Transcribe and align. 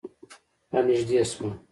رانږدې 0.71 1.21
شوه. 1.31 1.49